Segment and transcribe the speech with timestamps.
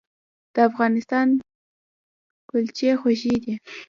[0.53, 1.27] د افغانستان
[2.49, 3.53] کلچې خوږې دي